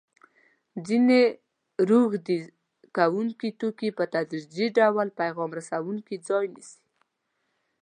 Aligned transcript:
ځیني 0.85 1.21
روږدي 1.89 2.39
کوونکي 2.97 3.49
توکي 3.59 3.89
په 3.97 4.03
تدریجي 4.13 4.67
ډول 4.77 5.07
پیغام 5.19 5.49
رسوونکو 5.59 6.13
ځای 6.27 6.45
نیسي. 6.55 6.81